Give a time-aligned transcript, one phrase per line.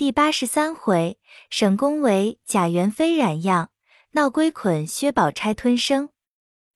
[0.00, 1.18] 第八十三回，
[1.50, 3.70] 沈公为贾元妃染样，
[4.12, 6.08] 闹归捆薛宝钗吞声。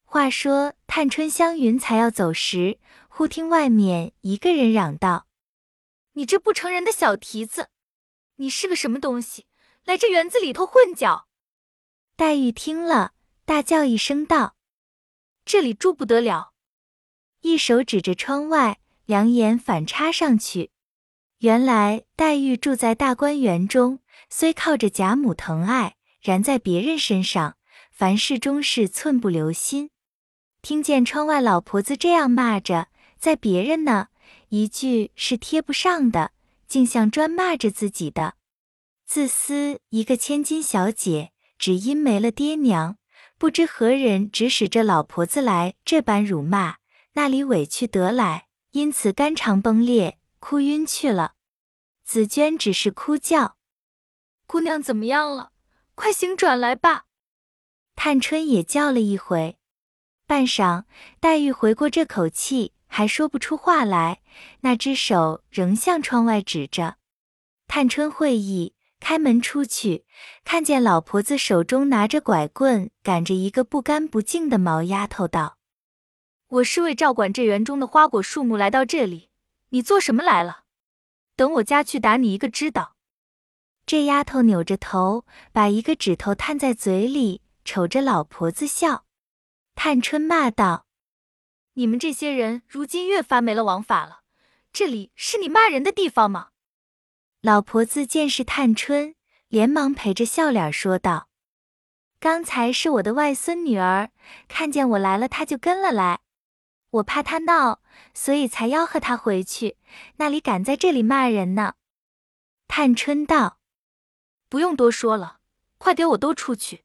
[0.05, 5.27] 话说探春、湘云才要走时，忽听外面一个人嚷道
[6.13, 7.71] ：“你这不成人的小蹄子，
[8.37, 9.47] 你是个什么东西，
[9.87, 11.27] 来这园子里头混搅？”
[12.17, 13.13] 黛玉听了，
[13.47, 14.55] 大叫一声道
[15.47, 16.53] ：“这里住不得了！”
[17.41, 20.73] 一手指着窗外，两眼反插上去。
[21.45, 23.99] 原来黛玉住在大观园中，
[24.31, 27.59] 虽靠着贾母疼爱，然在别人身上，
[27.91, 29.91] 凡事终是寸不留心。
[30.63, 32.89] 听见窗外老婆子这样骂着，
[33.19, 34.09] 在别人呢，
[34.49, 36.31] 一句是贴不上的，
[36.67, 38.37] 竟像专骂着自己的。
[39.07, 42.97] 自私一个千金小姐，只因没了爹娘，
[43.37, 46.77] 不知何人指使这老婆子来这般辱骂，
[47.13, 50.17] 那里委屈得来，因此肝肠崩裂。
[50.41, 51.34] 哭晕去了，
[52.15, 53.57] 紫娟只是哭叫
[54.47, 55.51] ：“姑娘怎么样了？
[55.97, 57.07] 快醒转来吧！”
[57.97, 59.59] 探春也叫了一回，
[60.25, 60.85] 半晌，
[61.19, 64.21] 黛玉回过这口气，还说不出话来，
[64.61, 66.99] 那只手仍向窗外指着。
[67.67, 70.05] 探春会意，开门出去，
[70.45, 75.59] 看见老婆子手中拿着拐棍，赶着一个不干不净的毛丫头，道
[76.47, 79.31] ：“我是为照管这园中的花果树木来到这里。”
[79.71, 80.63] 你做什么来了？
[81.37, 82.97] 等我家去打你一个知道。
[83.87, 89.05] 这丫头扭着头，把一个指头探在嘴里，瞅着老婆子笑。
[89.75, 90.87] 探春骂道
[91.75, 94.21] ：“你们这些人如今越发没了王法了，
[94.73, 96.49] 这里是你骂人的地方吗？”
[97.43, 99.15] 老婆子见是探春，
[99.49, 101.29] 连忙陪着笑脸说道
[102.19, 104.11] ：“刚才是我的外孙女儿，
[104.49, 106.21] 看见我来了，她就跟了来。”
[106.95, 107.81] 我怕他闹，
[108.13, 109.79] 所以才吆喝他回去。
[110.17, 111.75] 那里敢在这里骂人呢？
[112.69, 113.59] 探春道
[114.49, 115.41] ：“不用多说了，
[115.79, 116.85] 快给我都出去！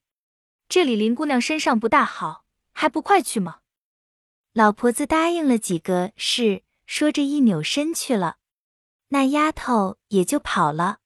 [0.68, 3.60] 这里林姑娘身上不大好，还不快去吗？”
[4.54, 8.38] 老婆子答应了几个是，说着一扭身去了。
[9.10, 11.00] 那丫头也就跑了。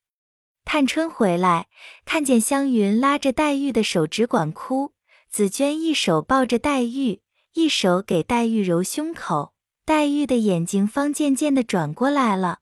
[0.64, 1.68] 探春回来，
[2.06, 4.94] 看见湘云拉着黛玉的手只管哭，
[5.30, 7.23] 紫娟一手抱着黛玉。
[7.54, 9.54] 一手给黛玉揉胸口，
[9.86, 12.62] 黛玉的眼睛方渐渐的转过来了。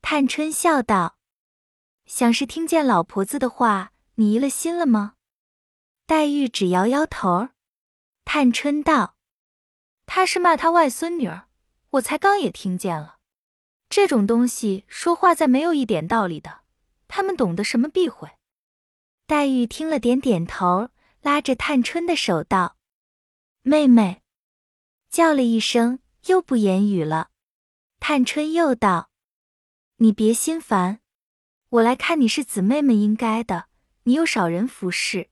[0.00, 1.16] 探春笑道
[2.06, 5.14] ：“想是听见老婆子的话，你移了心了吗？”
[6.06, 7.48] 黛玉只摇摇头。
[8.24, 9.16] 探春道
[10.06, 11.48] ：“他是骂他外孙女儿，
[11.90, 13.16] 我才刚也听见了。
[13.88, 16.60] 这种东西说话再没有一点道理的，
[17.08, 18.30] 他们懂得什么避讳？”
[19.26, 20.90] 黛玉听了，点点头，
[21.22, 22.76] 拉着探春的手道。
[23.64, 24.22] 妹妹
[25.08, 27.30] 叫了一声，又不言语了。
[28.00, 29.08] 探春又道
[29.98, 30.98] ：“你别心烦，
[31.68, 33.66] 我来看你是姊妹们应该的。
[34.02, 35.30] 你又少人服侍，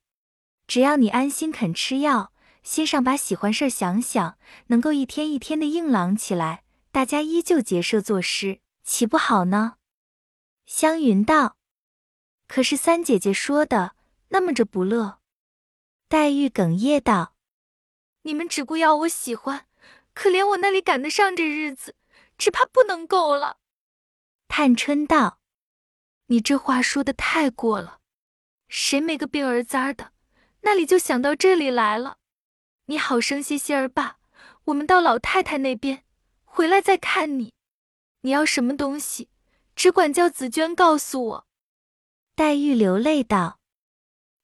[0.68, 2.32] 只要你安心肯吃药，
[2.62, 4.38] 心上把喜欢事儿想想，
[4.68, 9.74] 能够一天一天的硬朗起来，大家依旧结社作诗，岂不好呢？”
[10.66, 11.56] 湘云道
[12.46, 13.96] ：“可是三姐姐说的
[14.28, 15.18] 那么着不乐。”
[16.06, 17.34] 黛玉哽咽道。
[18.22, 19.66] 你们只顾要我喜欢，
[20.12, 21.96] 可怜我那里赶得上这日子，
[22.36, 23.58] 只怕不能够了。
[24.48, 25.40] 探春道
[26.26, 28.00] ：“你这话说的太过了，
[28.68, 30.12] 谁没个病儿灾儿的，
[30.62, 32.18] 那里就想到这里来了。
[32.86, 34.18] 你好生歇歇儿吧，
[34.64, 36.04] 我们到老太太那边
[36.44, 37.54] 回来再看你。
[38.22, 39.30] 你要什么东西，
[39.74, 41.46] 只管叫紫娟告诉我。”
[42.36, 43.60] 黛玉流泪道：“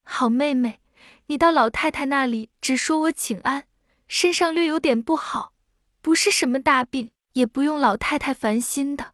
[0.03, 0.79] 好妹妹。”
[1.27, 3.67] 你到老太太那里，只说我请安，
[4.07, 5.53] 身上略有点不好，
[6.01, 9.13] 不是什么大病，也不用老太太烦心的。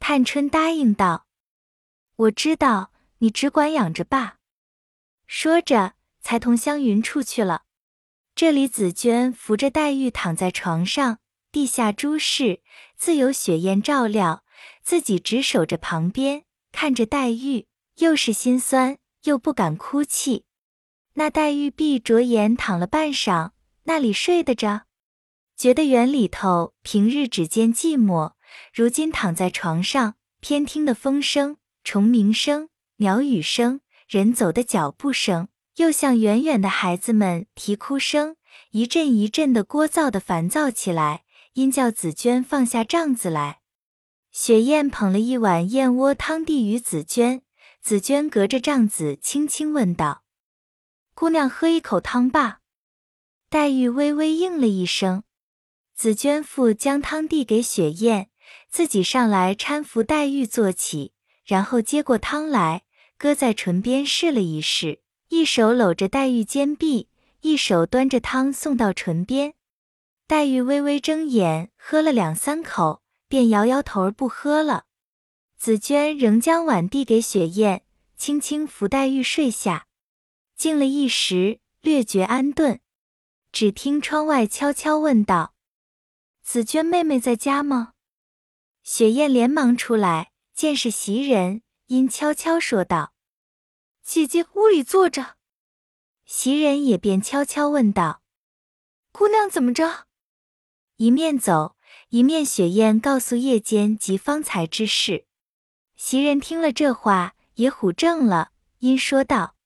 [0.00, 1.26] 探春答应道
[2.16, 4.38] ：“我知道，你只管养着吧。”
[5.28, 7.62] 说着，才同湘云出去了。
[8.34, 11.20] 这里紫娟扶着黛玉躺在床上，
[11.52, 12.62] 地下诸事
[12.96, 14.44] 自有雪雁照料，
[14.82, 17.68] 自己只守着旁边，看着黛玉，
[17.98, 20.44] 又是心酸，又不敢哭泣。
[21.14, 23.50] 那黛玉闭着眼躺了半晌，
[23.84, 24.86] 那里睡得着？
[25.56, 28.32] 觉得园里头平日只见寂寞，
[28.72, 38.36] 如今躺在床上，偏听得风声、虫鸣声、鸟语声、人走的脚步声，又像远远的孩子们啼哭声，
[38.70, 43.60] 一阵一阵的聒噪的烦躁起来，因叫紫娟放下帐子来。
[44.30, 47.42] 雪雁捧了一碗燕窝汤递与紫娟，
[47.82, 50.21] 紫娟隔着帐子轻轻问道。
[51.22, 52.58] 姑娘喝一口汤吧。
[53.48, 55.22] 黛玉微微应了一声。
[55.94, 58.26] 紫娟妇将汤递给雪雁，
[58.68, 61.12] 自己上来搀扶黛玉坐起，
[61.44, 62.82] 然后接过汤来，
[63.16, 67.08] 搁在唇边试了一试，一手搂着黛玉肩臂，
[67.42, 69.54] 一手端着汤送到唇边。
[70.26, 74.86] 黛玉微微睁眼，喝了两三口，便摇摇头儿不喝了。
[75.56, 77.82] 紫娟仍将碗递给雪雁，
[78.16, 79.86] 轻轻扶黛玉睡下。
[80.62, 82.78] 静了一时，略觉安顿。
[83.50, 85.54] 只听窗外悄悄问道
[86.40, 87.94] ：“紫娟妹妹在家吗？”
[88.84, 93.12] 雪雁连忙出来，见是袭人，因悄悄说道
[94.06, 95.34] ：“姐姐屋里坐着。”
[96.24, 98.22] 袭人也便悄悄问道
[99.10, 100.06] ：“姑娘怎么着？”
[100.94, 101.74] 一面走，
[102.10, 105.26] 一面雪雁告诉夜间及方才之事。
[105.96, 109.56] 袭人听了这话，也唬怔了，因说道：“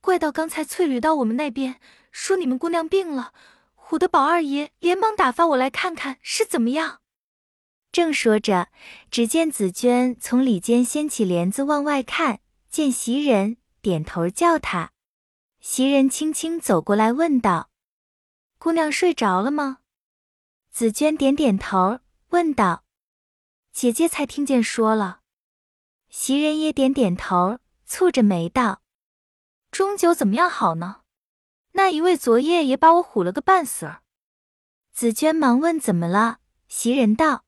[0.00, 1.76] 怪到刚才翠缕到我们那边，
[2.10, 3.32] 说你们姑娘病了，
[3.76, 7.00] 唬得宝二爷连忙打发我来看看是怎么样。”
[7.92, 8.68] 正说着，
[9.10, 14.92] 只见紫娟从里间掀起帘子往外看，见袭人，点头叫她。
[15.60, 17.68] 袭人轻轻走过来问道
[18.58, 19.78] ：“姑娘睡着了吗？”
[20.70, 21.98] 紫娟点点头，
[22.28, 22.84] 问道
[23.72, 25.20] ：“姐姐才听见说了。”
[26.08, 27.58] 袭人也点点头，
[27.88, 28.82] 蹙着眉道
[29.70, 31.00] ：“终究怎么样好呢？
[31.72, 34.02] 那一位昨夜也把我唬了个半死儿。”
[34.92, 36.38] 紫娟忙问：“怎么了？”
[36.68, 37.44] 袭人道。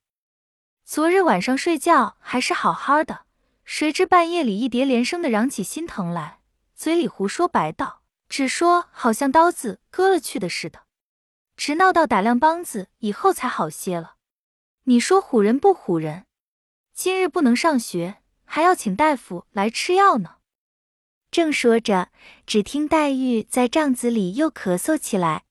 [0.84, 3.24] 昨日晚上睡觉还是好好的，
[3.64, 6.40] 谁知半夜里一叠连声的嚷起心疼来，
[6.74, 10.82] 嘴里胡说白道，只说好像刀子割了去的似的，
[11.56, 14.16] 直闹到打亮梆子以后才好些了。
[14.84, 16.26] 你说唬人不唬人？
[16.92, 20.36] 今日不能上学，还要请大夫来吃药呢。
[21.32, 22.10] 正说着，
[22.46, 25.44] 只听黛玉在帐子里又咳嗽起来，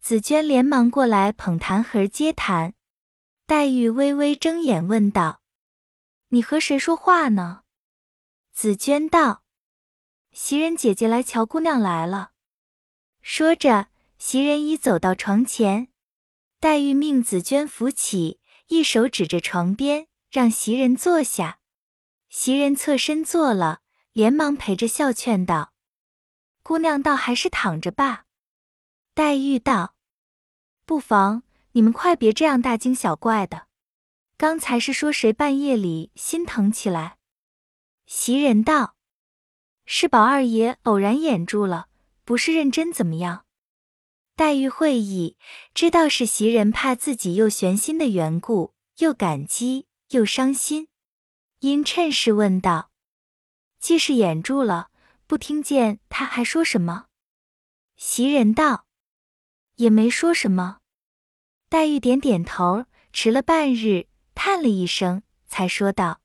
[0.00, 2.74] 紫娟连忙过来捧痰盒接痰。
[3.44, 5.40] 黛玉微微睁眼问道
[6.30, 7.62] ：“你和谁说话呢？”
[8.54, 9.42] 紫娟道
[10.30, 12.30] ：“袭人姐姐来瞧姑娘来了。”
[13.20, 13.88] 说着，
[14.18, 15.88] 袭人已走到床前，
[16.60, 18.38] 黛玉命紫娟扶起，
[18.68, 21.58] 一手指着床边，让袭人坐下。
[22.28, 23.80] 袭人侧身坐了，
[24.18, 25.72] 连忙陪着笑劝道
[26.64, 28.24] ：“姑娘倒还是躺着吧。”
[29.14, 29.94] 黛玉道
[30.84, 33.68] ：“不妨。”你们快别这样大惊小怪的！
[34.36, 37.18] 刚才是说谁半夜里心疼起来？
[38.06, 38.96] 袭人道
[39.86, 41.86] ：“是宝二爷偶然掩住了，
[42.24, 43.44] 不是认真怎么样？”
[44.34, 45.36] 黛玉会意，
[45.72, 50.88] 知道是袭人怕自己又悬心的缘故，又感激又伤心，
[51.60, 52.90] 因趁势问道
[53.78, 54.90] ：“既是掩住了，
[55.26, 57.06] 不听见他还说什么？”
[57.96, 58.86] 袭人道
[59.76, 60.78] ：“也没说什么。”
[61.68, 66.20] 黛玉点点头，迟了半日，叹了一声，才说道：“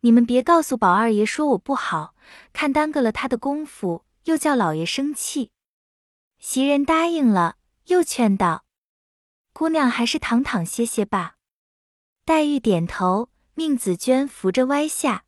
[0.00, 2.14] 你们别告诉宝二爷说我不好，
[2.52, 5.52] 看耽搁了他的功夫，又叫老爷生气。”
[6.38, 7.56] 袭人答应了，
[7.86, 8.64] 又劝道
[9.52, 11.36] ：“姑娘还是躺躺歇歇吧。”
[12.24, 15.24] 黛玉点头，命紫娟扶着歪下。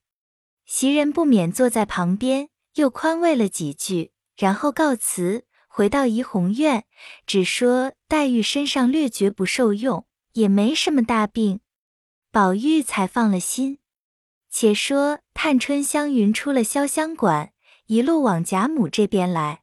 [0.75, 5.45] 袭人不免坐在旁边，又宽慰了几句，然后告辞。
[5.69, 6.87] 回到怡红院，
[7.27, 11.61] 只说黛玉身上略觉不受用，也没什么大病，
[12.31, 13.81] 宝玉才放了心。
[14.49, 17.53] 且说探春、湘云出了潇湘馆，
[17.89, 19.61] 一路往贾母这边来。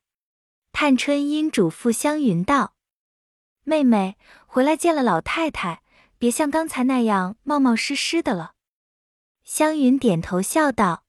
[0.71, 2.75] 探春因嘱咐湘云道
[3.65, 5.81] ：“妹妹回来见了老太太，
[6.19, 8.53] 别像刚才那样冒冒失失的了。”
[9.51, 11.05] 湘云点头笑道：“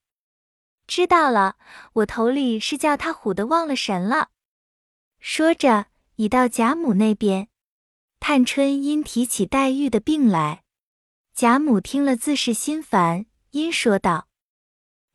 [0.87, 1.57] 知道了，
[1.93, 4.31] 我头里是叫他唬得忘了神了。”
[5.21, 7.49] 说着，已到贾母那边。
[8.19, 10.63] 探春因提起黛玉的病来，
[11.35, 14.27] 贾母听了自是心烦，因说道：“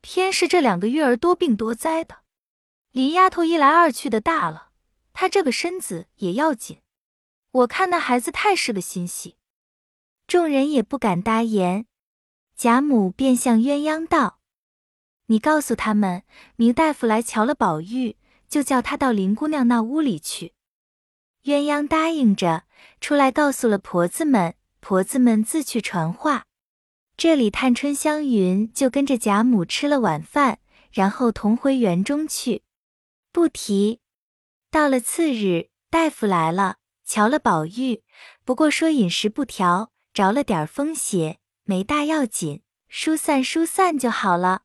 [0.01, 2.19] 偏是这两个月儿多病多灾的，
[2.93, 4.71] 林丫头一来二去的大了，
[5.13, 6.81] 她这个身子也要紧。
[7.51, 9.37] 我看那孩子太是个心细。”
[10.29, 11.87] 众人也不敢答言。
[12.57, 14.39] 贾母便向鸳鸯道
[15.27, 16.23] ：“你告诉他们，
[16.57, 18.17] 明大夫来瞧了宝玉。”
[18.49, 20.55] 就叫他到林姑娘那屋里去。
[21.43, 22.63] 鸳鸯答应着，
[23.01, 26.45] 出来告诉了婆子们，婆子们自去传话。
[27.17, 30.61] 这里探春、湘云就跟着贾母吃了晚饭，
[30.93, 32.63] 然后同回园中去。
[33.33, 33.99] 不提。
[34.71, 38.05] 到了次日，大夫来了，瞧了宝玉，
[38.45, 44.63] 不过说饮食不调，着了点风邪，没大要紧，疏散疏散就好了。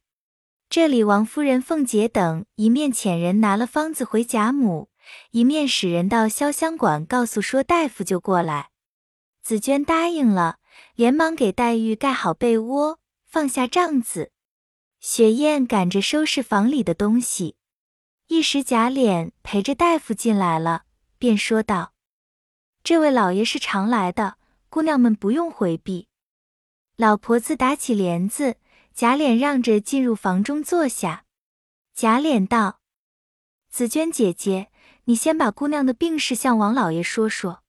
[0.70, 4.90] 这里王夫人、凤姐等一面遣人拿了方子回贾母，
[5.32, 8.70] 一面使人到潇湘馆告诉说大夫就过来。
[9.42, 10.60] 紫娟答应了，
[10.94, 14.32] 连忙给黛玉盖好被窝，放下帐子，
[15.00, 17.56] 雪雁赶着收拾房里的东西，
[18.28, 20.84] 一时贾琏陪着大夫进来了，
[21.18, 21.94] 便说道
[22.84, 24.36] ：“这位老爷是常来的，
[24.70, 26.08] 姑娘们不用回避。”
[26.98, 28.58] 老婆子打起帘子，
[28.94, 31.26] 贾琏让着进入房中坐下。
[31.94, 32.82] 贾琏道
[33.72, 34.72] ：“紫娟姐姐，
[35.06, 37.64] 你先把姑娘的病事向王老爷说说。”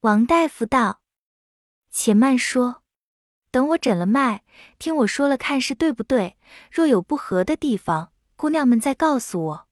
[0.00, 1.02] 王大夫道
[1.92, 2.82] ：“且慢说，
[3.50, 4.42] 等我诊了脉，
[4.78, 6.36] 听我说了看是对不对。
[6.72, 9.68] 若有不合的地方，姑娘们再告诉我。”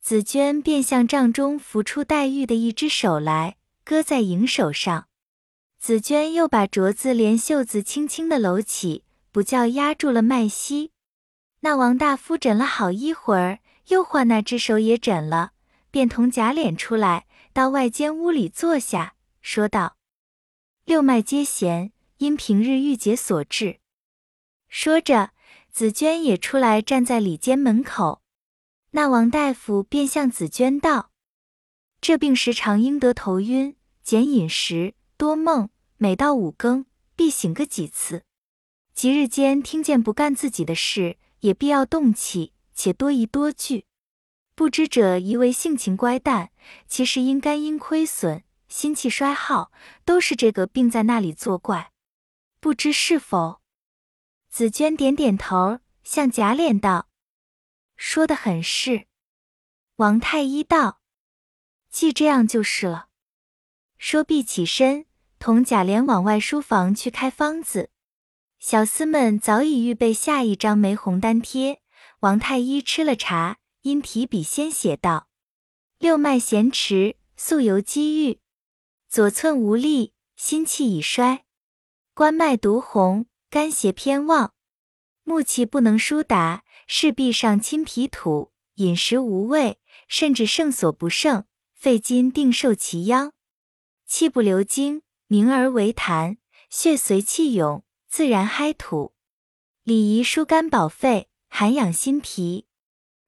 [0.00, 5.08] 紫娟便向帐中扶出黛玉的一只手来，搁在银手上。
[5.86, 10.92] 紫娟又把镯子连袖子轻轻的搂起，不叫压住了脉息。
[11.60, 15.52] 那王大夫诊了好一会儿，又换那只手也诊了，
[15.90, 19.98] 便同贾琏出来，到外间屋里坐下，说道
[20.86, 23.80] ：“六脉皆弦，因平日郁结所致。”
[24.70, 25.32] 说着，
[25.70, 28.22] 紫娟也出来站在里间门口。
[28.92, 31.10] 那王大夫便向紫娟道
[32.00, 35.68] ：“这病时常应得头晕，减饮食，多梦。”
[36.04, 36.84] 每到五更，
[37.16, 38.24] 必醒个几次。
[38.92, 43.86] 即日间听见不干自己的事，也必要动气，且多疑多惧。
[44.54, 46.52] 不知者疑为性情乖淡，
[46.86, 49.72] 其实因肝阴亏损，心气衰耗，
[50.04, 51.90] 都是这个病在那里作怪。
[52.60, 53.62] 不知是否？
[54.50, 57.08] 紫娟点点头，向贾琏道
[57.96, 59.06] ：“说的很是。”
[59.96, 61.00] 王太医道
[61.88, 63.08] ：“既这样就是了。”
[63.96, 65.06] 说毕起身。
[65.44, 67.90] 同贾琏往外书房去开方子，
[68.58, 71.82] 小厮们早已预备下一张玫红单贴。
[72.20, 75.28] 王太医吃了茶，因提笔先写道
[76.00, 78.40] ：“六脉弦迟，素由积郁，
[79.06, 81.44] 左寸无力，心气已衰，
[82.14, 84.54] 关脉独红，肝邪偏旺，
[85.24, 93.34] 目气不能疏达，势必上侵脾土，饮食无味，甚至圣所不胜，肺金定受其殃，
[94.06, 95.02] 气不流经。”
[95.34, 96.36] 凝而为痰，
[96.70, 99.14] 血随气涌，自然嗨吐。
[99.82, 102.68] 礼仪疏肝保肺，涵养心脾。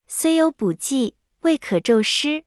[0.07, 2.45] 虽有补剂，未可骤施。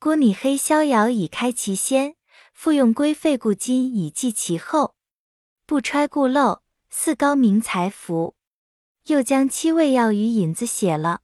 [0.00, 2.16] 孤拟黑逍遥以开其先，
[2.52, 4.96] 复用归肺固筋以济其后。
[5.66, 8.34] 不揣固漏，似高明才服。
[9.04, 11.20] 又将七味药与引子写了。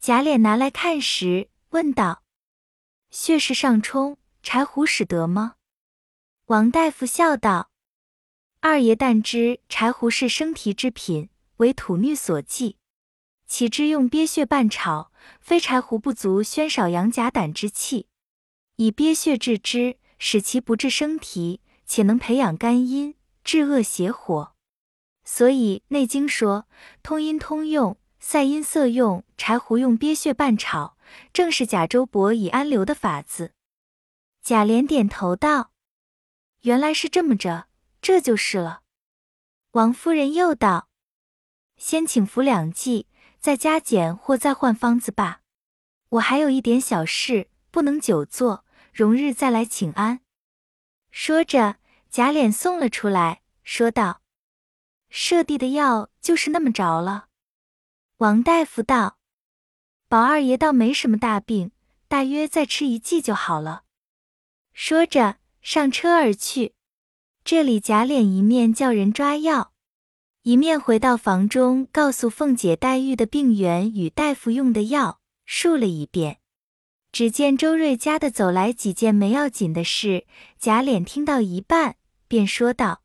[0.00, 2.24] 贾琏拿来看时，问道
[3.10, 5.54] ：“血势上冲，柴胡使得吗？”
[6.48, 7.68] 王大夫笑道
[8.60, 11.28] ：“二爷但知柴胡是生提之品，
[11.58, 12.78] 为土女所忌，
[13.46, 15.12] 岂知用鳖血拌炒，
[15.42, 18.06] 非柴胡不足，宣少阳甲胆之气，
[18.76, 23.14] 以鳖血治之，使其不治生提，且能培养肝阴，
[23.44, 24.54] 治恶邪火。
[25.24, 26.66] 所以《内经》说，
[27.02, 30.96] 通阴通用，塞阴塞用，柴胡用鳖血拌炒，
[31.30, 33.52] 正是贾周伯以安流的法子。”
[34.40, 35.72] 贾琏点头道。
[36.62, 37.68] 原来是这么着，
[38.02, 38.82] 这就是了。
[39.72, 40.88] 王夫人又道
[41.78, 43.06] ：“先请服两剂，
[43.38, 45.42] 再加减或再换方子吧。
[46.08, 50.20] 我还有一点小事，不能久坐，容日再来请安。”
[51.12, 51.76] 说着，
[52.10, 54.22] 贾琏送了出来，说道
[55.10, 57.28] ：“舍弟的药就是那么着了。”
[58.18, 59.18] 王大夫道
[60.08, 61.70] ：“宝二爷倒没什么大病，
[62.08, 63.84] 大约再吃一剂就好了。”
[64.74, 65.38] 说着。
[65.70, 66.72] 上车而去。
[67.44, 69.74] 这里贾琏一面叫人抓药，
[70.40, 76.40] 一面回到房中，告诉凤姐黛玉的病源与大夫用的药，述了一遍。
[77.12, 80.26] 只见周瑞家的走来几件没要紧的事，
[80.58, 81.96] 贾琏听到一半，
[82.26, 83.02] 便说道：“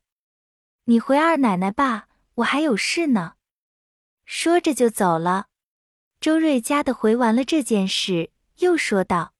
[0.84, 3.34] 你回二奶奶吧，我还有事呢。”
[4.24, 5.48] 说着就走了。
[6.18, 8.30] 周瑞家的回完了这件事，
[8.60, 9.34] 又说道：“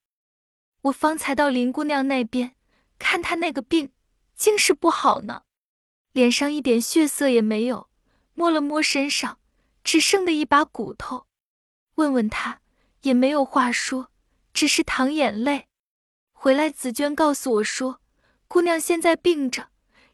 [0.83, 2.54] 我方才到林姑娘那边。”
[3.05, 3.93] 看他那个病，
[4.35, 5.43] 竟是不好呢，
[6.13, 7.91] 脸上一点血色也没有，
[8.33, 9.39] 摸了摸身上，
[9.85, 11.27] 只剩的一把骨头。
[11.97, 12.63] 问问他，
[13.03, 14.09] 也没有话说，
[14.55, 15.69] 只是淌眼泪。
[16.33, 18.01] 回来，紫娟告诉我说，
[18.49, 19.69] 姑娘现在病着，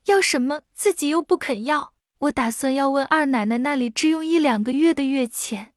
[0.06, 1.94] 要什么自己又不肯要。
[2.18, 5.72] 我打算要问二奶奶那里支用一两个月的月钱。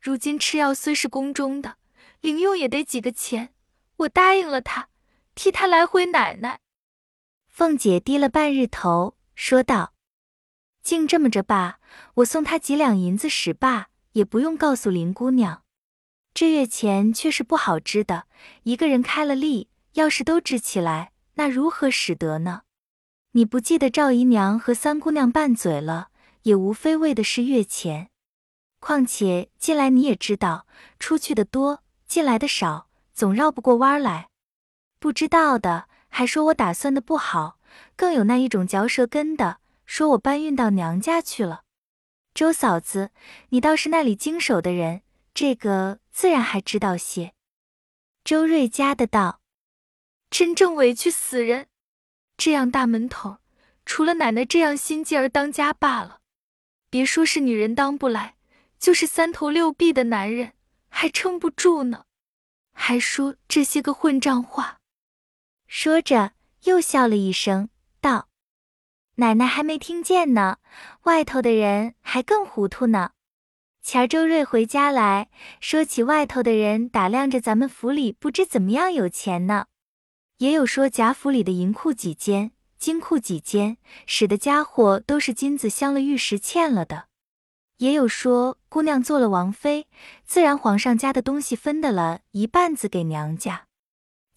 [0.00, 1.76] 如今吃药虽是宫中的，
[2.20, 3.54] 零用也得几个钱。
[3.98, 4.89] 我答应了她。
[5.42, 6.60] 替他来回奶奶，
[7.48, 9.94] 凤姐低了半日头，说道
[10.84, 11.78] ：“竟这么着吧，
[12.16, 15.62] 我送他几两银子使罢，也不用告诉林姑娘。
[16.34, 18.26] 这月钱却是不好支的，
[18.64, 22.64] 一个人开了例，要是都支起来，那如何使得呢？
[23.30, 26.10] 你不记得赵姨娘和三姑娘拌嘴了，
[26.42, 28.10] 也无非为的是月钱。
[28.78, 30.66] 况且进来你也知道，
[30.98, 34.28] 出去的多，进来的少，总绕不过弯来。
[35.00, 37.58] 不知道的还说我打算的不好，
[37.96, 41.62] 更有那一种嚼舌根的，说我搬运到娘家去了。
[42.34, 43.10] 周嫂子，
[43.48, 45.00] 你倒是那里经手的人，
[45.32, 47.32] 这个自然还知道些。
[48.22, 49.40] 周瑞家的道，
[50.30, 51.68] 真正委屈死人，
[52.36, 53.38] 这样大门头，
[53.86, 56.20] 除了奶奶这样心计儿当家罢了，
[56.90, 58.36] 别说是女人当不来。
[58.78, 60.52] 就是三头六臂的男人
[60.88, 62.04] 还撑不住呢，
[62.72, 64.79] 还说这些个混账话。
[65.72, 66.32] 说着
[66.64, 67.68] 又笑了一声，
[68.00, 68.26] 道
[69.16, 70.58] ：“奶奶还没听见呢，
[71.04, 73.12] 外头的人还更糊涂呢。
[73.80, 79.66] 前周瑞回家来说起外头的人打量着咱们府里不知怎么样有钱呢，
[80.38, 87.04] 也有说贾府里的银库几间，金库几间，使的家伙都是金子镶了玉石嵌了的。”
[87.78, 89.86] 也有说姑娘做了王妃，
[90.24, 93.68] 自然皇上家的东西分的了一半子给娘家。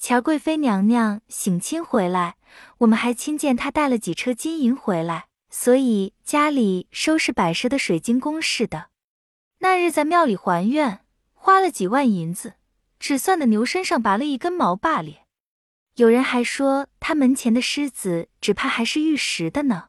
[0.05, 2.36] 前贵妃娘娘省亲回来，
[2.79, 8.89] 我们还亲见她带了几车金银回来，所以家里收拾摆设的水晶宫似的。
[9.60, 12.55] 那日在庙里还愿，花了几万银子，
[13.00, 15.10] 只算的牛身上拔了一根毛罢了。
[15.95, 19.86] 有人还说他门前的狮子，只怕还是玉石的呢。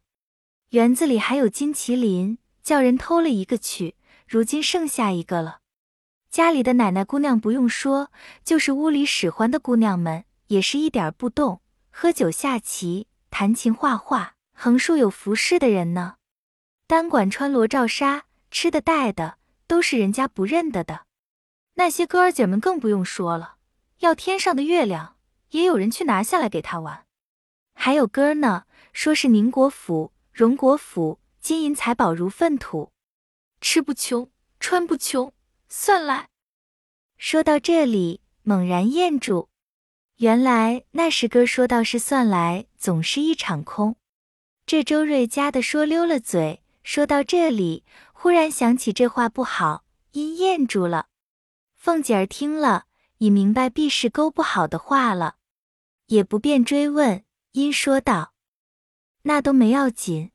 [0.71, 2.38] 园子里还有金麒麟。
[2.62, 3.97] 叫人偷了一个去，
[4.28, 5.59] 如今剩下一个了。
[6.35, 8.11] 家里的奶奶姑娘不用说，
[8.43, 11.61] 就是屋里使唤的姑娘们，也是一点不动，
[11.93, 16.17] 喝酒下棋、弹琴画画，横竖有服侍的人呢。
[16.88, 19.38] 单管穿罗罩纱，吃的戴的
[19.69, 21.07] 都是人家不认得的。
[21.75, 23.59] 那些哥儿姐们更不用说了，
[24.00, 25.14] 要天上的月亮，
[25.50, 27.07] 也有人去拿下来给他玩。
[27.76, 31.21] 还有哥儿呢，说是宁国府、荣国府。
[31.41, 32.91] 金银财宝如粪土，
[33.61, 35.33] 吃不穷，穿不穷，
[35.76, 36.28] 算来。
[37.19, 39.48] 说到这里，猛然咽住。
[40.18, 43.96] 原来那时哥说到是算来，总是一场空。
[44.64, 51.09] 这周瑞家的说溜了嘴，说到这里，忽然想起这话不好，因咽住了。
[51.75, 52.85] 凤姐儿听了，
[53.18, 55.38] 已明白必是勾不好的话了，
[56.07, 58.33] 也不便追问，因说道
[59.22, 60.31] ：“那都没要紧。”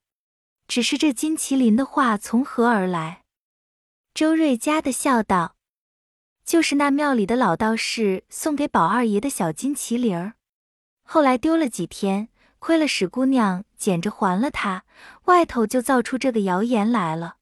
[0.68, 3.24] 只是这金麒麟的话从何而来？
[4.20, 5.56] 周瑞家的笑道
[6.44, 10.34] ：“就是那庙里的老道士送给宝二爷的小金麒麟儿，
[11.04, 12.28] 后来丢了几天，
[12.60, 14.84] 亏了史姑娘捡着还了他，
[15.28, 17.38] 外头就造出这个谣言来了。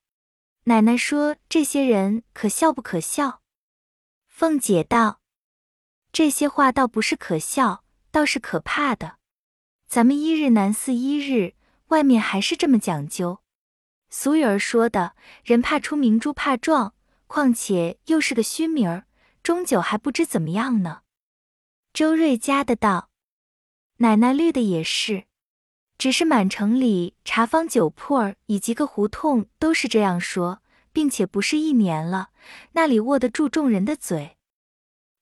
[0.65, 3.41] 奶奶说这些人可笑不可笑？”
[4.29, 5.21] 凤姐道
[6.13, 9.17] ：“这些话倒不是可笑，倒是可怕的。
[9.87, 11.55] 咱们一日难似一日。”
[11.89, 13.39] 外面还是这么讲究，
[14.09, 16.93] 俗语儿说的“人怕出名，猪怕壮”，
[17.27, 19.05] 况且又是个虚名儿，
[19.43, 21.01] 终究还不知怎么样呢。
[21.93, 23.09] 周瑞家的道
[23.97, 25.25] ：“奶奶绿的也是，
[25.97, 30.61] 只是满城里茶坊酒铺儿以及个胡同都是这样说，
[30.93, 32.29] 并且不是一年了，
[32.73, 34.37] 那里握得住众人的嘴。”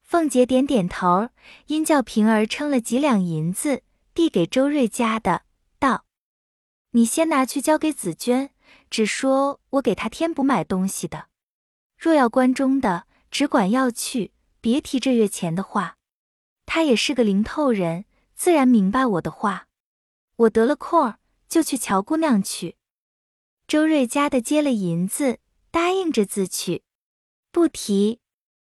[0.03, 1.29] 凤姐点点头，
[1.65, 3.81] 因叫平儿称了几两银子，
[4.13, 5.41] 递给周瑞家的
[5.79, 6.05] 道。
[6.91, 8.51] 你先拿去交给紫娟，
[8.95, 11.27] 只说我给他添补买东西的。
[11.97, 14.31] 若要关中的，只管要去，
[14.61, 15.97] 别提这月钱的话。
[16.65, 18.05] 他也是个灵透人，
[18.35, 19.67] 自然明白我的话。
[20.37, 22.77] 我得了空儿，就去瞧姑娘去。
[23.67, 25.39] 周瑞家的接了银子，
[25.71, 26.85] 答应着自去，
[27.51, 28.21] 不提。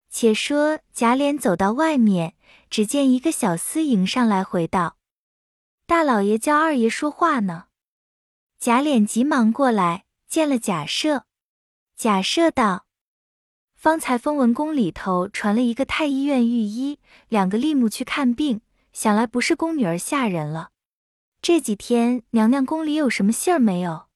[0.10, 2.38] 且说贾琏走到外面，
[2.69, 4.95] 只见一个小厮迎上来，回道
[5.86, 7.65] ：“大老爷叫二爷说话呢。”
[8.58, 11.24] 贾琏急忙过来，见了贾赦。
[11.96, 12.88] 贾赦道
[13.76, 18.62] ：“方才封文宫里头传了一个太医院御医，两个吏目去看病，
[18.92, 20.72] 想来不是宫女儿下人了。
[21.42, 24.08] 这几天娘娘宫里有什么信儿没有？”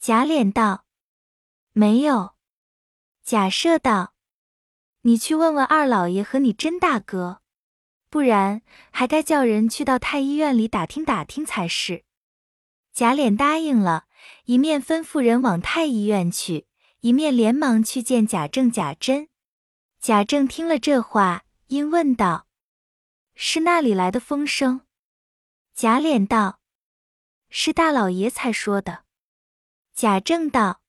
[0.00, 0.84] 贾琏道
[1.72, 2.34] ：“没有。”
[3.24, 4.14] 贾赦道
[5.02, 7.42] ：“你去问问二老爷和你甄大哥，
[8.08, 12.04] 不然还该叫人去到太医院里打听打听才是。”
[12.94, 14.05] 贾琏答应了，
[14.44, 16.66] 一面吩咐人往太医院去，
[17.00, 19.28] 一面连忙去见贾政、贾珍。
[20.00, 22.46] 贾政听了这话，因问道
[23.34, 24.82] ：“是那里来的风声？”
[25.74, 26.60] 贾琏道
[27.50, 29.04] ：“是大老爷才说的。”
[29.94, 30.80] 贾政道：“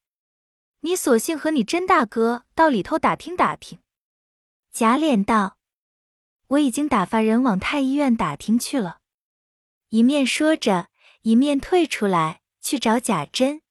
[0.82, 3.80] 你索性和你甄大哥到里头打听打听。”
[4.72, 5.58] 贾琏道
[6.48, 9.00] ：“我已经打发人往太医院打听去了。”
[9.90, 10.90] 一面说着。
[11.24, 13.62] 一面退出来去找贾珍，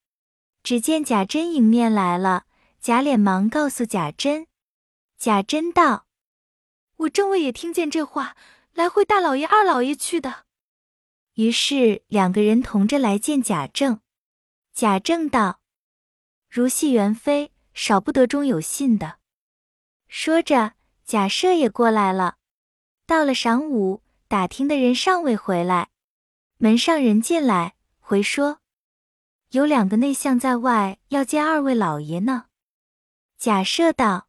[0.62, 2.46] 只见贾珍迎面来了。
[2.80, 4.46] 贾琏忙告诉贾珍。
[5.18, 6.06] 贾珍道
[7.04, 8.38] ：“我正为也听见这话，
[8.72, 10.46] 来回大老爷、二老爷去的。”
[11.36, 14.00] 于是两个人同着来见贾政。
[14.72, 15.60] 贾政道
[16.48, 19.18] ：“如系元妃，少不得中有信的。”
[20.08, 20.72] 说着，
[21.04, 22.36] 贾赦也过来了。
[23.04, 25.90] 到了晌午，打听的人尚未回来，
[26.56, 28.60] 门上人进来回说，
[29.50, 32.46] 有两个内相在外要见二位老爷呢。
[33.38, 34.28] 贾赦道：“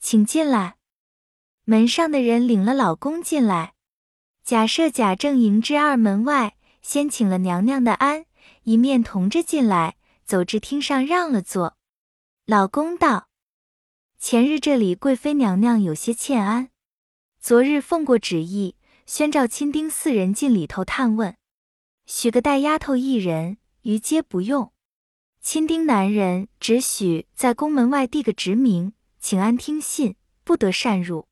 [0.00, 0.76] 请进来。”
[1.64, 3.74] 门上的人领了老公进来。
[4.42, 8.24] 贾赦、贾政迎至二门外，先请了娘娘的安，
[8.62, 11.76] 一面同着进来，走至厅上让了座。
[12.46, 13.28] 老公道
[14.18, 16.70] ：“前日这里贵妃娘娘有些欠安，
[17.38, 21.36] 昨日奉过旨意，宣召亲丁四人进里头探问，
[22.06, 24.72] 许个带丫头一人，余皆不用。
[25.40, 31.28] 亲丁男人只许在宫门外递个职名，请安听信，不得擅入。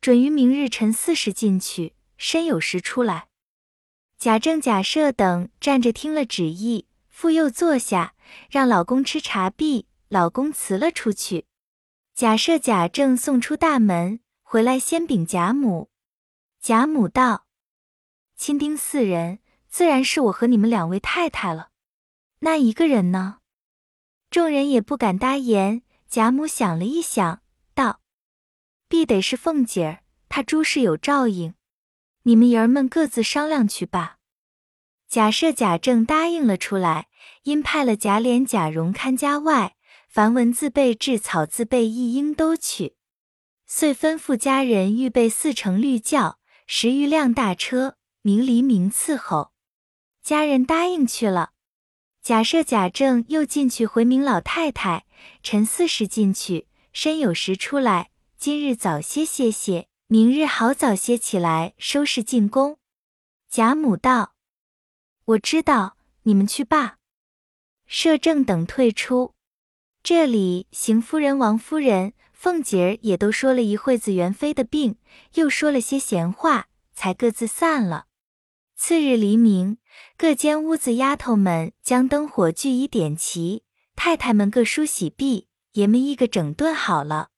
[0.00, 3.26] 准于明日晨四时进去。”申酉时出来，
[4.16, 8.14] 贾政、贾赦等站着听了旨意，复又坐下，
[8.48, 11.46] 让老公吃茶毕，老公辞了出去。
[12.14, 15.90] 贾赦、贾政送出大门，回来先禀贾母。
[16.60, 17.46] 贾母道
[18.38, 21.70] ：“亲丁四人，自然是我和你们两位太太了。
[22.42, 23.38] 那一个人呢？”
[24.30, 25.82] 众人也不敢答言。
[26.08, 27.40] 贾母想了一想，
[27.74, 28.00] 道
[28.86, 31.54] ：“必得是凤姐儿，她诸事有照应。”
[32.24, 34.18] 你们爷儿们各自商量去吧。
[35.08, 37.08] 贾赦、贾政答应了出来，
[37.44, 39.76] 因派了贾琏、贾蓉看家外，
[40.06, 42.96] 凡文字备、至草字备一应都去。
[43.66, 49.52] 遂吩咐家人预备四乘绿轿，十余辆大车，明黎明伺候。
[50.22, 51.52] 家人答应去了。
[52.22, 55.06] 假设、贾政又进去回明老太太，
[55.42, 58.10] 晨四时进去，申酉时出来。
[58.38, 59.88] 今日早些歇歇。
[60.06, 62.78] 明日好早些起来收拾进宫。
[63.48, 64.34] 贾母道
[65.24, 66.98] ：“我知道，你们去罢。”
[67.88, 69.34] 摄政等退出。
[70.04, 74.96] 这里邢夫人、王夫人、凤姐儿也都说了一会子元妃的病，
[75.34, 78.06] 又说了些闲话，才各自散了。
[78.84, 79.78] 次日黎明，
[80.16, 83.62] 各间屋子丫头们将灯火俱已点齐，
[83.94, 87.28] 太太们各梳洗毕，爷们一个整顿好了。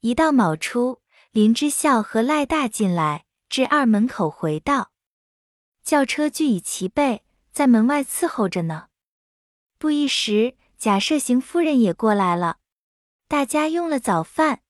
[0.00, 1.00] 一到卯初。
[1.30, 4.90] 林之孝和赖大进来，至二门口回道
[5.84, 8.88] ：“轿车俱已齐备，在门外伺候着呢。”
[9.78, 12.56] 不一时，贾赦邢夫人也过来了。
[13.28, 14.62] 大家用了早饭，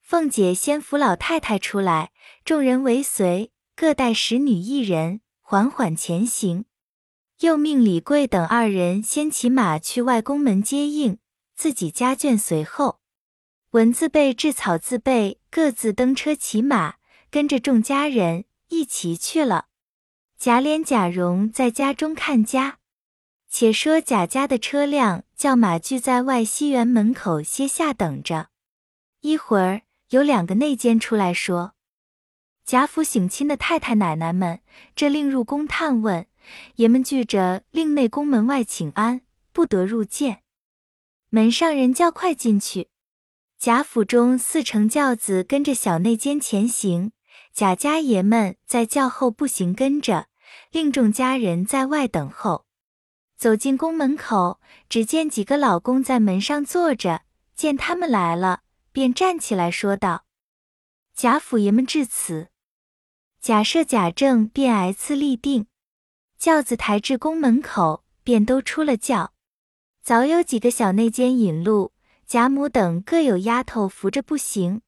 [0.00, 2.10] 凤姐先扶老太太出来，
[2.44, 6.64] 众人围随，各带使女一人，缓缓前行。
[7.40, 11.18] 又命李贵等二人先骑马去外宫门接应，
[11.54, 13.00] 自己家眷随后。
[13.72, 16.94] 文字辈、制草字辈各自登车骑马，
[17.30, 19.66] 跟着众家人一齐去了。
[20.38, 22.78] 贾琏、贾蓉在家中看家。
[23.50, 28.48] 且说贾家的车辆叫马具在外西园门口歇下等着。
[29.20, 31.73] 一会儿有两个内监出来说
[32.66, 34.60] ：“贾府省亲的太太奶奶们，
[34.96, 36.26] 这令入宫探问，
[36.76, 39.20] 爷们聚着令内宫门外请安，
[39.52, 40.42] 不得入见。”
[41.28, 42.88] 门上人叫快进去。
[43.58, 47.12] 贾府中四乘轿子跟着小内监前行，
[47.52, 50.28] 贾家爷们在轿后步行跟着，
[50.70, 52.64] 另众家人在外等候。
[53.36, 57.22] 走进宫门口，只见几个老公在门上坐着，
[57.54, 60.24] 见他们来了，便站起来说道
[61.14, 62.48] ：“贾府爷们至此。”
[63.44, 65.66] 假设、贾政便挨次立定，
[66.38, 69.34] 轿子抬至宫门口，便都出了轿。
[70.02, 71.92] 早有几个小内监引路。
[72.26, 74.80] 贾母等各有丫头扶着步行，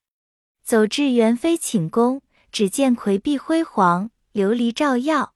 [0.62, 5.34] 走至元妃寝宫，只见魁壁辉煌，琉璃照耀。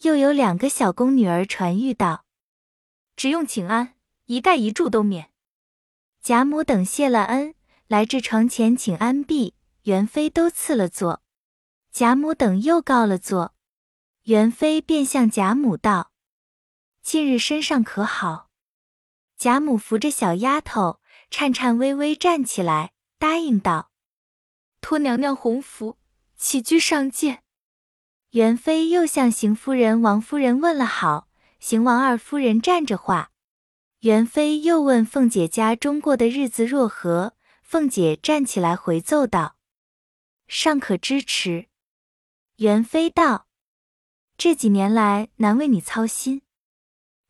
[0.00, 2.24] 又有两个小宫女儿传谕道
[3.14, 3.94] ：“只用请安，
[4.26, 5.30] 一盖一柱都免。”
[6.20, 7.54] 贾母等谢了恩，
[7.86, 11.22] 来至床前请安毕，元妃都赐了座。
[11.92, 13.54] 贾母等又告了座，
[14.22, 16.12] 元妃便向贾母道
[17.02, 18.48] ：“近日身上可好？”
[19.36, 21.00] 贾母扶着小丫头。
[21.32, 23.92] 颤颤巍巍站起来，答应道
[24.82, 25.96] ：“托娘娘洪福，
[26.36, 27.44] 起居上见。”
[28.30, 31.28] 元妃又向邢夫人、王夫人问了好，
[31.60, 33.30] 邢王二夫人站着话。
[34.00, 39.54] 元妃又问凤姐家中过的日子若何，凤姐站起来回奏道
[40.48, 41.68] ：“尚可支持。”
[42.60, 43.46] 元妃道
[44.36, 46.42] ：“这几年来难为你操心。”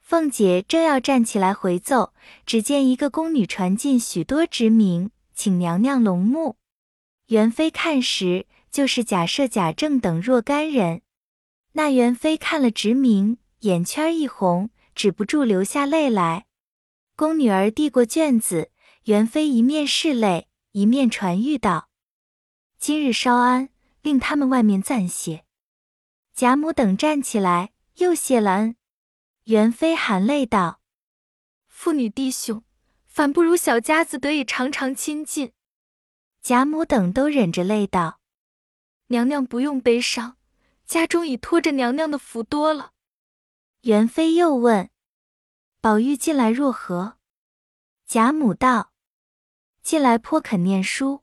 [0.02, 2.12] 凤姐正要站起来回奏，
[2.44, 6.56] 只见一个宫女传进许多职名，请娘娘隆目。
[7.26, 11.02] 元妃看时，就是贾赦、贾政等若干人。
[11.74, 16.46] 那元妃看了职名，眼圈一红，止不住流下泪来。
[17.14, 18.72] 宫女儿递过卷子，
[19.04, 21.88] 元妃一面拭泪，一面传谕道
[22.80, 23.68] ：“今日稍安，
[24.02, 25.44] 令他们外面暂歇。”
[26.34, 28.76] 贾母等站起来，又谢了恩。
[29.44, 30.80] 元妃含泪道
[31.66, 32.64] ：“父女弟兄，
[33.04, 35.52] 反不如小家子得以常常亲近。”
[36.42, 38.20] 贾母等都忍着泪道
[39.08, 40.38] ：“娘娘不用悲伤，
[40.86, 42.92] 家中已托着娘娘的福多了。”
[43.82, 44.88] 元妃又问
[45.80, 47.18] ：“宝玉近来若何？”
[48.06, 48.92] 贾母道
[49.82, 51.22] ：“近来颇肯念书，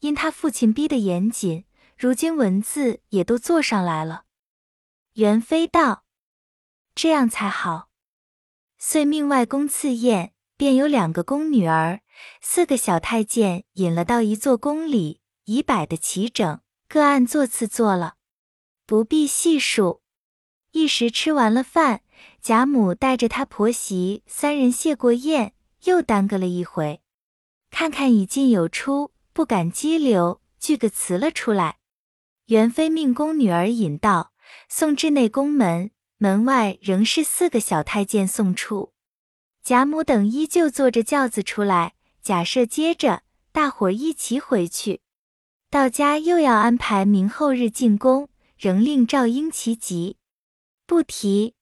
[0.00, 1.64] 因他父亲逼得严谨，
[1.98, 4.24] 如今文字也都做上来了。”
[5.14, 6.04] 元妃道
[6.94, 7.88] ：“这样才好。”
[8.78, 12.00] 遂命外公赐宴，便有两个宫女儿，
[12.40, 18.14] 四个小太监引了到一座宫里，已摆得齐整，各按座次坐了，
[18.86, 20.02] 不必细数。
[20.70, 22.02] 一时吃完了饭，
[22.40, 27.02] 贾母带着她婆媳三人谢过宴，又耽搁了一回。
[27.70, 31.77] 看看已进有出，不敢激流，句个辞了出来。
[32.48, 34.32] 元妃命宫女儿引道。
[34.70, 38.92] 送至内宫门，门外仍是四个小太监送出。
[39.62, 45.02] 贾母等依旧坐着轿子出来，假设接着大伙一齐回去。
[45.70, 50.16] 到家又要安排明后日进宫，仍令赵英齐急。
[50.86, 51.54] 不提。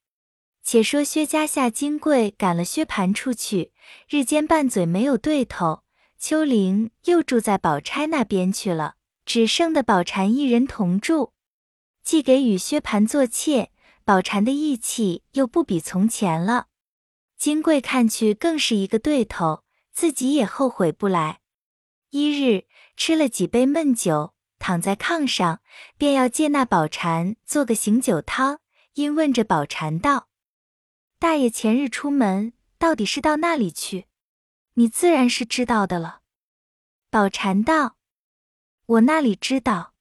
[0.62, 3.72] 且说薛家下金贵赶了薛蟠出去，
[4.08, 5.82] 日间拌嘴没有对头。
[6.18, 8.95] 秋玲又住在宝钗那边去了，
[9.26, 11.34] 只剩的宝蟾一人同住。
[12.02, 13.72] 既给与薛蟠做妾，
[14.04, 16.68] 宝蟾的义气又不比从前了。
[17.36, 21.40] 金贵看去更是一个对头，自己也后悔不来。
[22.10, 25.60] 一日吃了几杯闷酒，躺在炕上，
[25.98, 28.60] 便要借那宝蟾做个醒酒汤，
[28.94, 30.28] 因问着宝蟾道
[31.18, 34.06] ：“大爷前日出门，到底是到那里去？
[34.74, 36.20] 你自然是知道的了。”
[37.10, 37.95] 宝蟾道
[38.86, 39.92] ：“我那里知道。”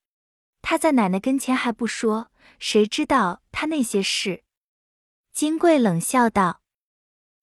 [0.62, 4.43] 他在奶奶跟前还不说，谁知道他那些事？
[5.32, 6.62] 金贵冷笑道：“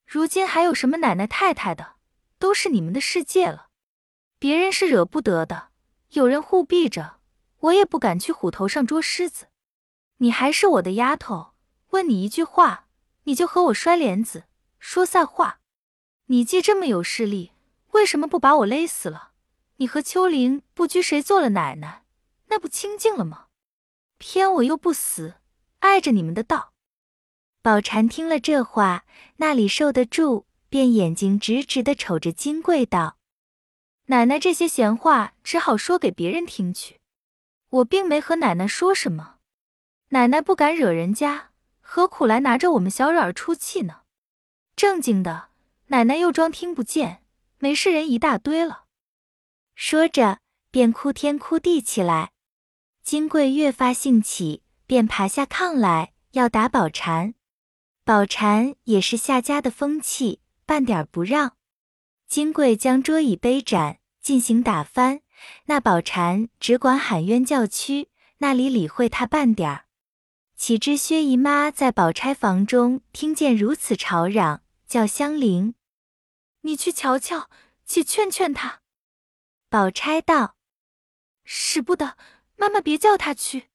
[0.04, 1.96] 如今还有什么奶奶太太的，
[2.38, 3.68] 都是你们的世界了。
[4.40, 5.68] 别人是惹不得的，
[6.10, 7.20] 有人护庇着，
[7.58, 9.46] 我也不敢去虎头上捉狮子。
[10.16, 11.54] 你还是我的丫头，
[11.90, 12.88] 问你一句话，
[13.24, 14.44] 你就和我摔帘子，
[14.80, 15.60] 说赛话。
[16.26, 17.52] 你既这么有势力，
[17.92, 19.31] 为什么不把我勒死了？
[19.76, 22.04] 你和秋玲不拘谁做了奶奶？”
[22.48, 23.46] 那不清净了吗？
[24.18, 25.36] 偏我又不死，
[25.78, 26.74] 碍着你们的道。
[27.62, 29.04] 宝钗听了这话，
[29.36, 33.16] 那里受得住，便眼睛直直的瞅着金贵道
[34.06, 37.00] ：“奶奶这些闲话，只好说给别人听去。
[37.70, 39.36] 我并没和奶奶说什么，
[40.10, 44.02] 奶奶不敢惹人家，何苦来拿着我们小惹儿出气呢？
[44.76, 45.48] 正经的，
[45.86, 47.22] 奶奶又装听不见，
[47.58, 48.84] 没事人一大堆了。”
[49.84, 50.38] 说着，
[50.70, 52.30] 便哭天哭地起来。
[53.02, 57.34] 金贵越发兴起，便爬下炕来要打宝蟾。
[58.04, 61.56] 宝蟾也是夏家的风气，半点不让。
[62.28, 65.22] 金贵将桌椅杯盏进行打翻，
[65.64, 69.86] 那宝蟾只管喊冤叫屈，那里理会他半点儿。
[70.56, 75.74] 岂知薛姨妈在宝钗房中听见如此吵嚷，叫香菱
[76.62, 77.50] ：“你去瞧瞧，
[77.84, 78.81] 且劝劝他。”
[79.72, 80.58] 宝钗道
[81.44, 82.18] ：“使不得。”
[82.56, 83.70] 妈妈，别叫他去，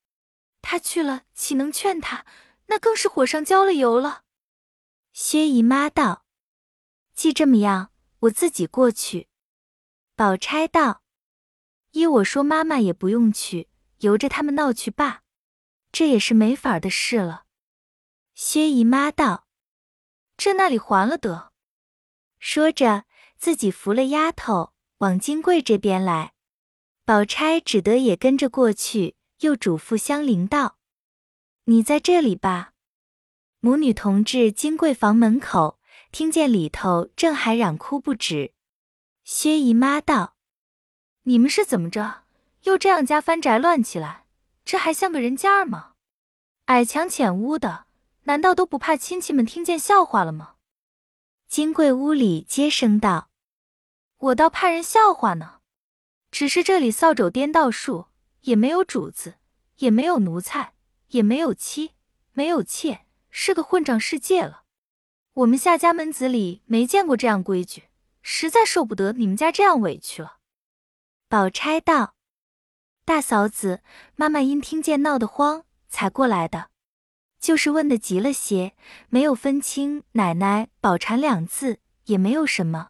[0.61, 2.23] 他去了岂能劝他？
[2.67, 4.21] 那更是火上浇了油了。
[5.11, 6.23] 薛姨妈道
[7.15, 9.27] ：“既这么样，我自己过去。”
[10.15, 11.01] 宝钗道
[11.93, 13.67] ：“依我说，妈妈也不用去，
[14.01, 15.23] 由着他们闹去罢。
[15.91, 17.45] 这也是没法的事了。”
[18.35, 19.47] 薛姨妈道
[20.37, 21.51] ：“这那里还了得？”
[22.37, 23.05] 说着，
[23.39, 26.33] 自己扶了丫头往金柜这边来。
[27.05, 30.77] 宝钗只得也跟着过去，又嘱咐香菱道
[31.65, 32.73] ：“你在这里吧。”
[33.61, 35.79] 母女同至金贵房门口，
[36.11, 38.53] 听见里头正还嚷哭不止。
[39.23, 40.35] 薛姨妈道
[41.23, 42.23] ：“你们是怎么着？
[42.63, 44.25] 又这样家翻宅乱起来？
[44.65, 45.93] 这还像个人家吗？
[46.65, 47.85] 矮墙浅屋的，
[48.23, 50.55] 难道都不怕亲戚们听见笑话了吗？”
[51.47, 53.29] 金贵屋里接声道
[54.17, 55.55] ：“我倒怕人笑话呢。”
[56.29, 58.07] 只是这里扫帚颠倒数，
[58.41, 59.35] 也没有主子，
[59.77, 60.73] 也没有奴才，
[61.07, 61.93] 也没有妻，
[62.33, 64.63] 没有妾，是个混账世界了。
[65.33, 67.85] 我们夏家门子里没见过这样规矩，
[68.21, 70.37] 实在受不得你们家这样委屈了。
[71.29, 72.15] 宝钗道
[73.05, 73.81] ：“大嫂子，
[74.15, 76.69] 妈妈因听见闹得慌，才过来的，
[77.39, 78.75] 就是问的急了些，
[79.09, 82.89] 没有分清奶奶、宝钗两字，也没有什么。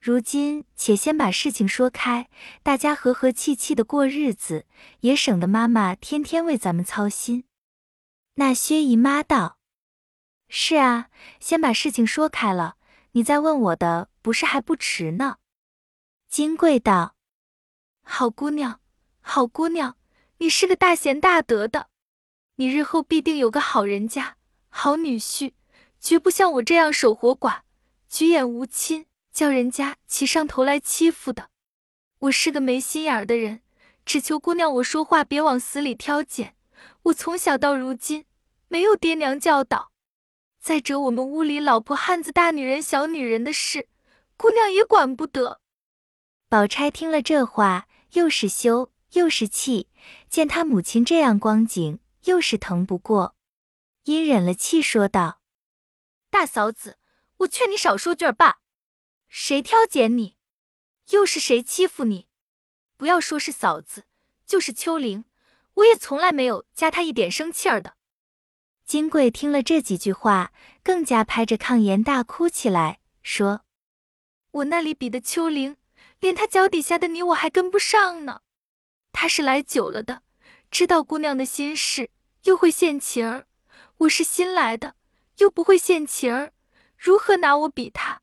[0.00, 2.30] 如今且先把事情说开，
[2.62, 4.64] 大家和和气气的过日子，
[5.00, 7.44] 也省得妈妈天天为咱们操心。”
[8.34, 9.58] 那薛姨妈道。
[10.48, 12.76] 是啊，先把事情说开了，
[13.12, 15.38] 你再问我的，不是还不迟呢？
[16.28, 17.16] 金贵道
[18.02, 18.80] ：“好姑娘，
[19.20, 19.96] 好姑娘，
[20.38, 21.88] 你是个大贤大德的，
[22.54, 24.36] 你日后必定有个好人家、
[24.68, 25.52] 好女婿，
[26.00, 27.62] 绝不像我这样守活寡、
[28.08, 29.04] 举眼无亲，
[29.38, 31.50] 叫人家骑上头来欺负的。
[32.18, 33.62] 我是个没心眼儿的人，
[34.04, 36.56] 只求姑娘我说话别往死里挑拣。
[37.04, 38.24] 我从小到如今，
[38.66, 39.92] 没有爹娘教导。”
[40.58, 43.86] 再者，我们屋里老婆汉子、大女人、小女人的事，
[44.36, 45.60] 姑娘也管不得。
[46.48, 49.86] 宝钗听了这话，又是羞又是气，
[50.28, 53.36] 见她母亲这样光景，又是疼不过，
[54.02, 55.38] 因忍了气说道
[56.28, 56.98] ：“大嫂子，
[57.36, 58.58] 我劝你少说句儿罢。
[59.28, 60.36] 谁挑拣你，
[61.10, 62.26] 又是谁欺负你？
[62.96, 64.04] 不要说是嫂子，
[64.46, 65.24] 就是秋玲，
[65.74, 67.94] 我也从来没有加她一点生气儿的。”
[68.84, 73.62] 金贵听了这几句话，更加拍着炕沿大哭起来，说
[74.50, 75.76] ：“我那里比的秋玲，
[76.20, 78.40] 连她脚底下的你我还跟不上呢。
[79.12, 80.22] 她是来久了的，
[80.70, 82.10] 知道姑娘的心事，
[82.44, 83.44] 又会献情儿；
[83.98, 84.96] 我是新来的，
[85.36, 86.52] 又不会献情儿，
[86.96, 88.22] 如何拿我比她？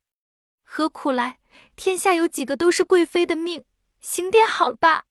[0.76, 1.40] 何苦来？
[1.78, 3.64] 天下有几个都是贵妃的命，
[4.02, 5.06] 行点好吧，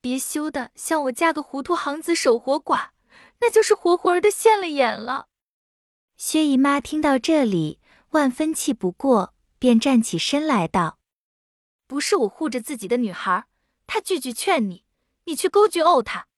[0.00, 2.90] 别羞的像我嫁个糊涂行子守活寡。”
[3.42, 5.26] 那就是活活的现了眼了。
[6.16, 11.00] 薛姨妈听到这里，万分气不过，便站起身来道
[11.88, 13.46] ：“不是我护着自己的女孩，
[13.88, 14.84] 她句句劝你，
[15.24, 16.28] 你去勾句怄她。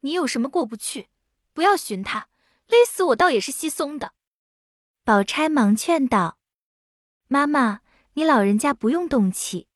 [0.00, 1.10] 你有什么过不去，
[1.52, 2.28] 不要寻她，
[2.68, 4.14] 勒死我倒也是稀松的。”
[5.04, 6.38] 宝钗忙劝道
[7.28, 7.82] ：“妈妈，
[8.18, 9.68] 你老人家不用动气，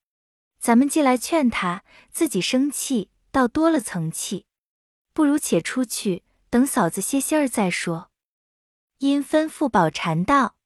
[0.59, 4.47] 咱们既来劝她，自己生气倒多了层气，
[5.13, 8.11] 不如且出去。”等嫂子歇歇儿再说。
[8.99, 10.57] 因吩咐宝蟾道：“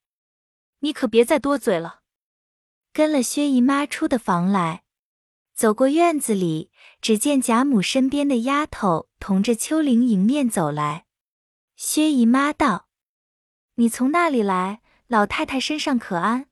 [0.81, 2.01] 你可别再多嘴了。”
[2.95, 4.83] 跟了薛姨妈出的房来，
[5.53, 6.71] 走过院子里，
[7.03, 11.05] 只见贾母身边的丫头同着秋玲迎面走来。
[11.77, 12.89] 薛姨妈道
[13.77, 14.81] ：“你从那里来？
[15.09, 16.49] 老太太身上可安？”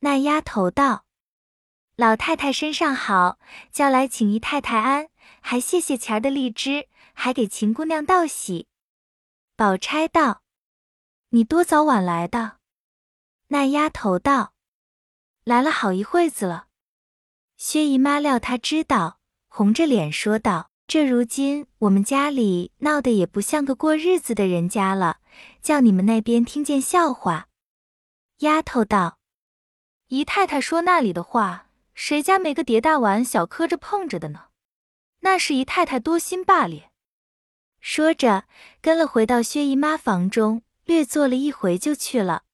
[0.00, 1.04] 那丫头道
[1.96, 3.38] ：“老太太身上好，
[3.72, 5.08] 叫来请姨太太安，
[5.40, 6.88] 还谢谢钱儿的荔枝。”
[7.20, 8.68] 还给秦姑娘道喜。
[9.56, 10.42] 宝钗道
[11.30, 12.58] ：“你多早晚来的？”
[13.50, 14.52] 那丫头道
[15.42, 16.68] ：“来了好一会子了。”
[17.58, 25.18] 薛姨妈料她知道，红着脸说道：“这如今我们家里闹得也不像个过日子的人家了，
[25.60, 27.48] 叫你们那边听见笑话。”
[28.46, 29.17] 丫头道
[30.08, 34.46] ：“姨太太说那里的话，谁家没个叠大碗小磕着碰着的呢？
[35.20, 36.90] 那是姨太太多心罢了。”
[37.78, 38.44] 说着，
[38.80, 42.44] 跟了回到薛姨妈房中，略坐了一回就去了。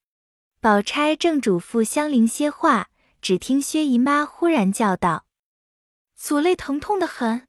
[0.61, 2.89] 宝钗正嘱咐香菱些话，
[3.23, 5.25] 只听薛姨妈忽然叫道
[6.17, 7.47] ：“左肋疼痛的很。”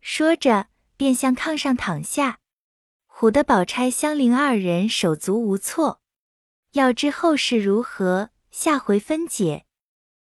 [0.00, 2.38] 说着，便向炕上躺下，
[3.06, 6.00] 唬得宝钗、香菱二人手足无措。
[6.72, 8.30] 要知后事如何，
[8.62, 9.64] 下回分解。